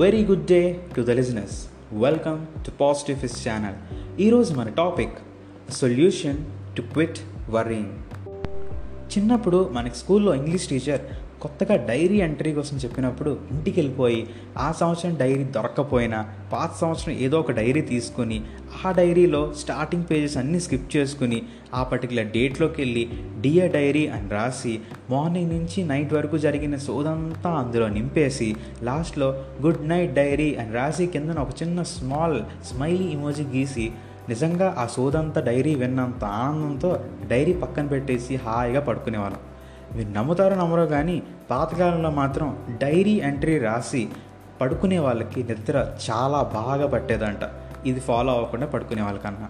Very 0.00 0.20
good 0.24 0.44
day 0.46 0.58
to 0.94 1.00
the 1.00 1.14
listeners 1.18 1.54
welcome 2.02 2.38
to 2.64 2.70
positive 2.80 3.16
ఫిస్ 3.18 3.36
channel 3.48 3.78
ఈరోజు 4.20 4.50
మన 4.54 4.68
topic 4.68 5.16
solution 5.72 6.38
to 6.76 6.82
quit 6.92 7.18
worrying 7.50 7.90
చిన్నప్పుడు 9.12 9.58
మనకి 9.72 9.96
స్కూల్లో 9.96 10.32
ఇంగ్లీష్ 10.34 10.66
టీచర్ 10.68 11.02
కొత్తగా 11.42 11.76
డైరీ 11.86 12.18
ఎంట్రీ 12.20 12.50
కోసం 12.52 12.76
చెప్పినప్పుడు 12.76 13.30
ఇంటికి 13.52 13.76
వెళ్ళిపోయి 13.80 14.20
ఆ 14.58 14.66
సంవత్సరం 14.72 15.14
డైరీ 15.14 15.44
దొరకకపోయినా 15.54 16.18
పాత 16.52 16.70
సంవత్సరం 16.80 17.14
ఏదో 17.18 17.36
ఒక 17.40 17.52
డైరీ 17.52 17.82
తీసుకుని 17.88 18.38
ఆ 18.80 18.90
డైరీలో 18.90 19.40
స్టార్టింగ్ 19.60 20.06
పేజెస్ 20.10 20.36
అన్నీ 20.36 20.60
స్కిప్ 20.60 20.86
చేసుకుని 20.96 21.38
ఆ 21.74 21.82
పర్టికులర్ 21.82 22.30
డేట్లోకి 22.34 22.78
వెళ్ళి 22.82 23.04
డియర్ 23.40 23.72
డైరీ 23.72 24.04
అని 24.08 24.30
రాసి 24.30 24.74
మార్నింగ్ 25.10 25.52
నుంచి 25.52 25.82
నైట్ 25.84 26.14
వరకు 26.14 26.38
జరిగిన 26.38 26.76
సోదంతా 26.86 27.52
అందులో 27.58 27.88
నింపేసి 27.88 28.48
లాస్ట్లో 28.82 29.30
గుడ్ 29.62 29.84
నైట్ 29.88 30.14
డైరీ 30.14 30.50
అని 30.54 30.72
రాసి 30.72 31.06
కిందన 31.06 31.38
ఒక 31.38 31.54
చిన్న 31.62 31.82
స్మాల్ 31.92 32.38
స్మైలీ 32.64 33.08
ఇమోజీ 33.12 33.46
గీసి 33.52 33.88
నిజంగా 34.28 34.74
ఆ 34.78 34.86
సోదంతా 34.86 35.40
డైరీ 35.40 35.74
విన్నంత 35.74 36.24
ఆనందంతో 36.24 37.00
డైరీ 37.26 37.52
పక్కన 37.52 37.86
పెట్టేసి 37.86 38.36
హాయిగా 38.36 38.80
పడుకునేవాళ్ళం. 38.80 39.40
మీరు 39.96 40.08
నమ్ముతారో 40.08 40.56
నమ్మరో 40.56 40.86
కానీ 40.86 41.22
పాతకాలంలో 41.50 42.10
మాత్రం 42.10 42.76
డైరీ 42.82 43.10
ఎంట్రీ 43.10 43.58
రాసి 43.58 44.08
పడుకునే 44.60 44.98
వాళ్ళకి 44.98 45.42
నిద్ర 45.42 45.92
చాలా 46.10 46.42
బాగా 46.42 46.86
పట్టేదంట. 46.86 47.38
ఇది 47.86 48.00
ఫాలో 48.00 48.32
అవ్వకుండా 48.32 48.66
పడుకునే 48.66 49.02
వాళ్ళకన్నా. 49.02 49.48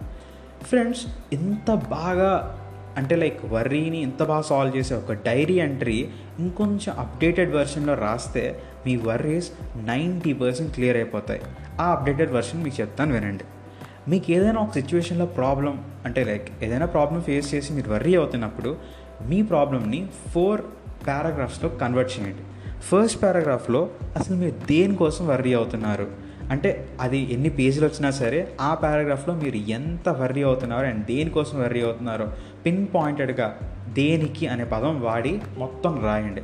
ఫ్రెండ్స్ 0.62 1.06
ఇంత 1.32 1.74
బాగా 1.74 2.58
అంటే 2.96 3.16
లైక్ 3.16 3.44
వర్రీని 3.44 3.98
ఇంత 3.98 4.22
బాగా 4.22 4.42
సాల్వ్ 4.42 4.76
చేసే 4.76 4.94
ఒక 4.94 5.12
డైరీ 5.12 5.54
ఎంట్రీ 5.54 6.10
ఇంకొంచెం 6.38 6.96
అప్డేటెడ్ 6.98 7.50
వెర్షన్లో 7.50 7.94
రాస్తే 7.94 8.62
మీ 8.86 8.96
వర్రీస్ 8.96 9.50
నైంటీ 9.76 10.32
పర్సెంట్ 10.32 10.74
క్లియర్ 10.74 10.96
అయిపోతాయి. 10.96 11.40
ఆ 11.80 11.84
అప్డేటెడ్ 11.90 12.32
వెర్షన్ 12.32 12.64
మీకు 12.64 12.80
చెప్తాను 12.80 13.12
వినండి. 13.12 13.44
మీకు 14.08 14.30
ఏదైనా 14.30 14.60
ఒక 14.60 14.72
సిచ్యువేషన్లో 14.72 15.26
ప్రాబ్లం 15.26 15.84
అంటే 16.04 16.24
లైక్ 16.24 16.64
ఏదైనా 16.64 16.86
ప్రాబ్లం 16.86 17.20
ఫేస్ 17.20 17.54
చేసి 17.54 17.72
మీరు 17.72 17.90
వర్రీ 17.90 18.14
అవుతున్నప్పుడు 18.14 18.76
మీ 19.26 19.42
ప్రాబ్లమ్ని 19.42 20.08
ఫోర్ 20.28 20.60
పారాగ్రాఫ్స్లో 21.08 21.68
కన్వర్ట్ 21.68 22.20
చేయండి. 22.20 22.42
ఫస్ట్ 22.80 23.22
పారాగ్రాఫ్లో 23.22 23.90
అసలు 24.16 24.36
మీరు 24.36 24.50
దేనికోసం 24.50 25.26
వర్రీ 25.26 25.52
అవుతున్నారు? 25.52 26.06
అంటే 26.50 26.88
అది 27.00 27.32
ఎన్ని 27.32 27.48
పేజీలు 27.48 27.86
వచ్చినా 27.86 28.10
సరే 28.10 28.56
ఆ 28.60 28.74
పారాగ్రాఫ్లో 28.74 29.34
మీరు 29.34 29.56
ఎంత 29.56 30.08
వర్రీ 30.08 30.42
అవుతున్నారో 30.42 30.86
అండ్ 30.86 31.04
దేనికోసం 31.04 31.60
వర్రీ 31.60 31.82
అవుతున్నారో 31.82 32.32
పిన్ 32.66 32.86
పాయింటెడ్గా 32.94 33.58
దేనికి 33.88 34.46
అనే 34.46 34.64
పదం 34.64 35.00
వాడి 35.00 35.40
మొత్తం 35.58 36.04
రాయండి. 36.04 36.42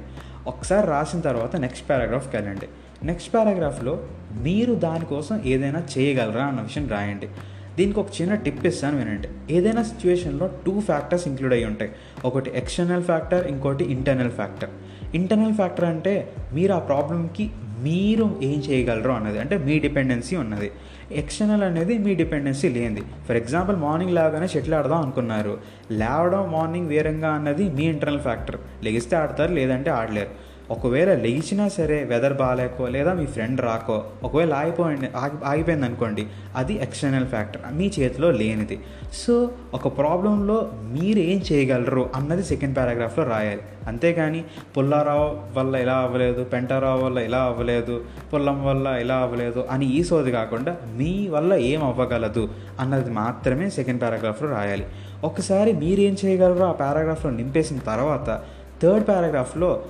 ఒకసారి 0.48 0.86
రాసిన 0.86 1.20
తర్వాత 1.20 1.56
నెక్స్ట్ 1.56 1.90
పారాగ్రాఫ్కి 1.90 2.36
వెళ్ళండి. 2.36 2.68
నెక్స్ట్ 3.02 3.34
పారాగ్రాఫ్లో 3.34 3.98
మీరు 4.32 4.74
దానికోసం 4.74 5.42
ఏదైనా 5.46 5.82
చేయగలరా 5.98 6.44
అన్న 6.44 6.60
విషయం 6.60 6.88
రాయండి. 6.88 7.28
దీనికి 7.76 8.00
ఒక 8.00 8.06
చిన్న 8.20 8.34
టిప్ 8.34 8.66
ఇస్తాను 8.66 8.96
వినండి. 8.98 9.28
ఏదైనా 9.50 9.82
సిచ్యువేషన్లో 9.82 10.50
టూ 10.66 10.80
ఫ్యాక్టర్స్ 10.80 11.28
ఇంక్లూడ్ 11.28 11.52
అయ్యి 11.52 11.66
ఉంటాయి. 11.66 11.90
ఒకటి 12.24 12.52
ఎక్స్టర్నల్ 12.54 13.04
ఫ్యాక్టర్ 13.04 13.46
ఇంకోటి 13.46 13.84
ఇంటర్నల్ 13.84 14.30
ఫ్యాక్టర్ 14.30 14.70
ఇంటర్నల్ 15.14 15.54
ఫ్యాక్టర్ 15.54 15.84
అంటే 15.84 16.14
మీరు 16.52 16.72
ఆ 16.72 16.78
ప్రాబ్లంకి 16.78 17.50
మీరు 17.82 18.40
ఏం 18.42 18.58
చేయగలరు 18.58 19.10
అన్నది 19.10 19.38
అంటే 19.38 19.58
మీ 19.58 19.78
డిపెండెన్సీ 19.78 20.36
ఉన్నది. 20.36 20.70
ఎక్స్టర్నల్ 21.12 21.62
అనేది 21.62 21.98
మీ 21.98 22.14
డిపెండెన్సీ 22.14 22.68
లేనిది. 22.68 23.02
ఫర్ 23.28 23.36
ఎగ్జాంపుల్ 23.36 23.76
మార్నింగ్ 23.76 24.14
లేవగానే 24.14 24.48
షటిల్ 24.48 24.74
ఆడదాం 24.74 25.02
అనుకున్నారు. 25.02 25.58
లేవడం 25.90 26.52
మార్నింగ్ 26.52 26.88
వేరంగా 26.88 27.30
అన్నది 27.30 27.68
మీ 27.68 27.84
ఇంటర్నల్ 27.84 28.20
ఫ్యాక్టర్ 28.20 28.56
లెగిస్తే 28.82 29.16
ఆడతారు 29.16 29.52
లేదంటే 29.52 29.90
ఆడలేరు. 29.90 30.47
ఒకవేళ 30.70 31.14
లేచినా 31.14 31.68
సరే 31.68 32.04
వెదర్ 32.04 32.32
బాగాలేకో 32.32 32.88
లేదా 32.88 33.12
మీ 33.12 33.26
ఫ్రెండ్ 33.26 33.60
రాకో 33.60 34.04
ఒకవేళ 34.22 34.54
ఆగిపోయింది 34.54 35.08
ఆగి 35.16 35.44
ఆగిపోయింది 35.44 35.86
అనుకోండి 35.86 36.26
అది 36.56 36.74
ఎక్స్టర్నల్ 36.82 37.26
ఫ్యాక్టర్ 37.26 37.62
మీ 37.72 37.90
చేతిలో 38.00 38.30
లేనిది. 38.30 38.80
సో 39.12 39.50
ఒక 39.74 39.98
ప్రాబ్లంలో 39.98 40.70
మీరు 40.74 41.18
ఏం 41.18 41.40
చేయగలరు 41.52 42.10
అన్నది 42.14 42.42
సెకండ్ 42.42 42.76
పారాగ్రాఫ్లో 42.76 43.24
రాయాలి. 43.24 43.62
అంతేగాని 43.86 44.44
పుల్లారావు 44.76 45.58
వల్ల 45.58 45.76
ఇలా 45.76 45.94
అవ్వలేదు 45.94 46.44
పెంటారావు 46.44 47.04
వల్ల 47.04 47.18
ఇలా 47.18 47.38
అవ్వలేదు 47.38 48.04
పుల్లం 48.34 48.66
వల్ల 48.66 48.86
ఇలా 48.88 49.16
అవ్వలేదు 49.16 49.64
అని 49.70 49.86
ఈ 49.92 50.04
సోది 50.04 50.32
కాకుండా 50.32 50.76
మీ 50.96 51.28
వల్ల 51.28 51.54
ఏం 51.54 51.84
అవ్వగలదు 51.84 52.48
అన్నది 52.80 53.10
మాత్రమే 53.10 53.70
సెకండ్ 53.70 54.02
పారాగ్రాఫ్లో 54.02 54.50
రాయాలి. 54.50 54.86
ఒకసారి 55.24 55.72
మీరేం 55.72 56.16
చేయగలరో 56.24 56.66
ఆ 56.66 56.72
పారాగ్రాఫ్లో 56.72 57.30
నింపేసిన 57.30 57.78
తర్వాత 57.78 58.42
థర్డ్ 58.82 59.08
పారాగ్రాఫ్లో 59.08 59.82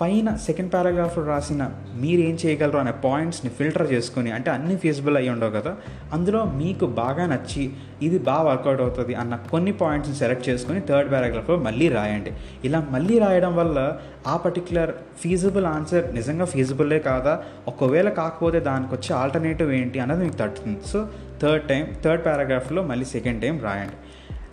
పైన 0.00 0.34
సెకండ్ 0.36 0.72
పారాగ్రాఫ్లో 0.72 1.22
రాసిన 1.24 1.62
మీరు 1.94 2.20
ఏం 2.20 2.38
చేయగలరు 2.42 2.78
అనే 2.78 2.92
పాయింట్స్ని 3.04 3.50
ఫిల్టర్ 3.50 3.92
చేసుకుని 3.92 4.30
అంటే 4.32 4.50
అన్ని 4.50 4.76
ఫీజిబుల్ 4.76 5.16
అయ్యి 5.16 5.30
ఉండవు 5.30 5.50
కదా 5.50 5.72
అందులో 6.12 6.44
మీకు 6.44 6.86
బాగా 6.86 7.26
నచ్చి 7.26 7.64
ఇది 8.02 8.18
బాగా 8.18 8.42
వర్కౌట్ 8.42 8.80
అవుతుంది 8.80 9.14
అన్న 9.14 9.36
కొన్ని 9.50 9.72
పాయింట్స్ని 9.72 10.16
సెలెక్ట్ 10.16 10.48
చేసుకొని 10.48 10.80
థర్డ్ 10.80 11.12
పారాగ్రాఫ్లో 11.12 11.56
మళ్ళీ 11.56 11.88
రాయండి. 11.88 12.32
ఇలా 12.64 12.86
మళ్ళీ 12.90 13.18
రాయడం 13.18 13.56
వల్ల 13.56 13.98
ఆ 14.26 14.36
పర్టికులర్ 14.36 14.92
ఫీజిబుల్ 15.22 15.66
ఆన్సర్ 15.66 16.14
నిజంగా 16.14 16.44
ఫీజిబులే 16.44 16.98
కాదా? 16.98 17.34
ఒకవేళ 17.68 18.08
కాకపోతే 18.08 18.60
దానికి 18.60 18.94
వచ్చే 18.94 19.14
ఆల్టర్నేటివ్ 19.16 19.72
ఏంటి 19.72 19.98
అన్నది 19.98 20.24
మీకు 20.24 20.36
తట్టుతుంది. 20.36 20.88
సో 20.88 21.08
థర్డ్ 21.42 21.64
టైం 21.68 21.86
థర్డ్ 22.04 22.24
పారాగ్రాఫ్లో 22.26 22.82
మళ్ళీ 22.82 23.04
సెకండ్ 23.04 23.42
టైం 23.42 23.58
రాయండి. 23.58 23.96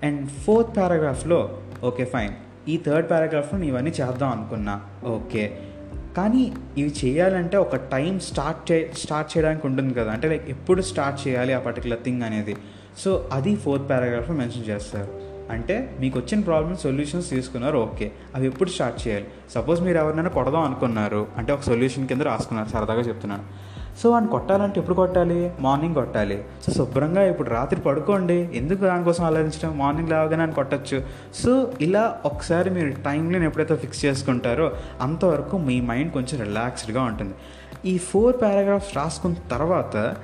అండ్ 0.08 0.30
ఫోర్త్ 0.30 0.78
పారాగ్రాఫ్లో 0.78 1.58
ఓకే 1.84 2.06
ఫైన్ 2.06 2.34
ఈ 2.68 2.78
థర్డ్ 2.78 3.12
పారాగ్రాఫ్లో 3.12 3.60
నేను 3.60 3.72
ఇవన్నీ 3.72 3.92
చేద్దాం 3.92 4.30
అనుకున్నా. 4.30 4.82
ఓకే. 5.06 5.58
కానీ 6.18 6.54
ఇవి 6.78 6.94
చేయాలంటే 7.06 7.58
ఒక 7.58 7.76
టైం 7.76 8.20
స్టార్ట్ 8.20 8.72
చే 8.72 8.92
స్టార్ట్ 8.98 9.38
చేయడానికి 9.38 9.68
ఉంటుంది 9.68 9.94
కదా. 9.94 10.12
అంటే 10.12 10.30
లైక్ 10.30 10.50
ఎప్పుడు 10.50 10.82
స్టార్ట్ 10.82 11.28
చేయాలి 11.28 11.54
ఆ 11.54 11.60
పర్టికులర్ 11.60 12.04
థింగ్ 12.04 12.22
అనేది. 12.22 12.56
సో 12.98 13.30
అది 13.32 13.56
ఫోర్త్ 13.56 13.90
పారాగ్రాఫ్లో 13.90 14.36
మెన్షన్ 14.36 14.66
చేస్తారు. 14.66 15.22
అంటే 15.52 15.98
మీకు 16.00 16.20
వచ్చిన 16.20 16.42
ప్రాబ్లమ్ 16.42 16.78
సొల్యూషన్స్ 16.78 17.30
తీసుకున్నారు 17.30 17.78
ఓకే. 17.78 18.12
అవి 18.36 18.48
ఎప్పుడు 18.48 18.70
స్టార్ట్ 18.70 19.08
చేయాలి? 19.08 19.26
సపోజ్ 19.50 19.82
మీరు 19.82 19.98
ఎవరినైనా 19.98 20.30
కొడదాం 20.30 20.62
అనుకున్నారు. 20.62 21.28
అంటే 21.38 21.54
ఒక 21.54 21.62
సొల్యూషన్ 21.62 22.08
కింద 22.08 22.22
రాసుకున్నారు 22.22 22.70
సరదాగా 22.70 23.02
చెప్తున్నాను. 23.02 23.44
సో 24.02 24.12
వాడిని 24.12 24.32
కొట్టాలంటే 24.32 24.80
ఎప్పుడు 24.80 24.96
కొట్టాలి? 24.96 25.52
మార్నింగ్ 25.60 25.96
కొట్టాలి. 25.96 26.44
సో 26.64 26.72
శుభ్రంగా 26.74 27.24
ఇప్పుడు 27.24 27.50
రాత్రి 27.50 27.82
పడుకోండి. 27.82 28.34
ఎందుకు 28.34 28.82
దానికోసం 28.82 29.24
ఆలోచించడం? 29.24 29.78
మార్నింగ్ 29.78 30.10
లేవగానే 30.10 30.44
అని 30.44 30.52
కొట్టచ్చు. 30.52 31.04
సో 31.36 31.74
ఇలా 31.82 32.22
ఒకసారి 32.26 32.70
మీరు 32.70 32.90
టైంని 32.90 33.46
ఎప్పుడైతే 33.46 33.76
ఫిక్స్ 33.76 34.06
చేసుకుంటారో 34.06 34.72
అంతవరకు 35.02 35.58
మీ 35.58 35.82
మైండ్ 35.82 36.12
కొంచెం 36.12 36.44
రిలాక్స్డ్గా 36.44 37.04
ఉంటుంది. 37.04 37.34
ఈ 37.86 37.98
ఫోర్ 37.98 38.42
పారాగ్రాఫ్స్ 38.42 38.96
రాసుకున్న 38.96 39.36
తర్వాత 39.52 40.16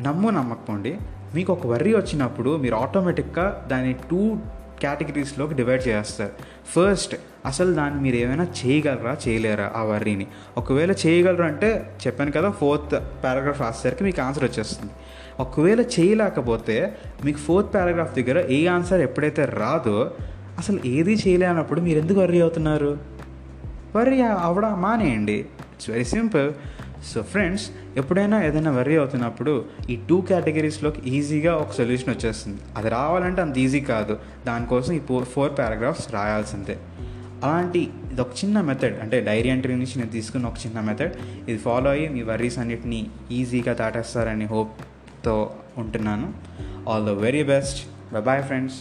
నమ్ము 0.00 0.30
నమ్మకపోండి 0.30 0.98
మీకు 1.34 1.52
ఒక 1.52 1.66
వర్రీ 1.66 1.94
వచ్చినప్పుడు 1.94 2.56
మీరు 2.56 2.74
ఆటోమేటిక్గా 2.74 3.64
దాన్ని 3.70 3.92
టూ 3.92 4.36
కేటగిరీస్లోకి 4.80 5.54
డివైడ్ 5.54 5.88
చేస్తారు. 5.88 6.30
ఫస్ట్ 6.66 7.16
అసలు 7.46 7.72
దాన్ని 7.72 8.00
మీరు 8.00 8.16
ఏమైనా 8.16 8.44
చేయగలరా 8.44 9.16
చేయలేరా 9.28 9.72
ఆ 9.76 9.82
వర్రీని? 9.82 10.26
ఒకవేళ 10.56 10.92
చేయగలరు 10.92 11.42
అంటే 11.42 11.96
చెప్పాను 12.06 12.30
కదా 12.30 12.50
ఫోర్త్ 12.50 13.24
పారాగ్రాఫ్ 13.24 13.60
రాసేసరికి 13.60 14.04
మీకు 14.04 14.22
ఆన్సర్ 14.22 14.44
వచ్చేస్తుంది. 14.44 14.92
ఒకవేళ 15.40 15.80
చేయలేకపోతే 15.80 16.96
మీకు 17.24 17.38
ఫోర్త్ 17.38 17.74
పారాగ్రాఫ్ 17.74 18.14
దగ్గర 18.14 18.46
ఏ 18.50 18.66
ఆన్సర్ 18.66 19.00
ఎప్పుడైతే 19.00 19.44
రాదో 19.44 20.10
అసలు 20.58 20.80
ఏది 20.86 21.14
చేయలేనప్పుడు 21.14 21.80
మీరు 21.80 21.98
ఎందుకు 21.98 22.20
వర్రీ 22.20 22.40
అవుతున్నారు? 22.40 22.98
వర్రీ 23.96 24.20
అవడం 24.20 24.82
మానేయండి. 24.82 25.32
It's 25.32 25.90
very 25.90 26.04
simple 26.04 26.52
so 27.14 27.22
friends 27.22 27.70
ఎప్పుడైనా 27.96 28.42
ఏదైనా 28.42 28.70
వర్రీ 28.70 28.96
అవుతున్నప్పుడు 28.96 29.64
ఈ 29.90 29.98
టూ 30.08 30.20
కేటగిరీస్లోకి 30.20 31.10
ఈజీగా 31.10 31.56
ఒక 31.56 31.72
సొల్యూషన్ 31.72 32.14
వచ్చేస్తుంది. 32.14 32.60
అది 32.76 32.88
రావాలంటే 32.88 33.42
అంత 33.42 33.58
ఈజీ 33.58 33.80
కాదు. 33.80 34.18
దానికోసం 34.46 34.92
ఈ 34.92 34.98
ఫోర్ 34.98 35.24
ఫోర్ 35.24 35.58
పారాగ్రాఫ్స్ 35.58 36.12
రాయాల్సిందే. 36.12 36.78
అలాంటి 37.44 37.90
ఇది 38.12 38.20
ఒక 38.20 38.30
చిన్న 38.44 38.60
మెథడ్ 38.60 39.00
అంటే 39.00 39.20
డైరీ 39.20 39.48
ఎంట్రీ 39.48 39.74
నుంచి 39.74 39.98
నేను 39.98 40.10
తీసుకున్న 40.10 40.46
ఒక 40.46 40.66
చిన్న 40.66 40.80
మెథడ్ 40.80 41.12
ఇది 41.48 41.58
ఫాలో 41.58 41.90
అయ్యి 41.90 42.08
మీ 42.08 42.22
వర్రీస్ 42.22 42.58
అన్నిటిని 42.58 43.06
ఈజీగా 43.30 43.72
దాటేస్తారని 43.72 44.44
హోప్తో 44.44 45.54
ఉంటున్నాను. 45.78 46.34
All 46.90 47.06
the 47.06 47.08
very 47.08 47.42
best 47.42 47.80
bye 48.20 48.42
friends 48.44 48.78